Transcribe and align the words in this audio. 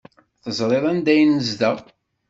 Teẓriḍ 0.43 0.83
anda 0.91 1.09
ay 1.13 1.21
nezdeɣ? 1.25 1.77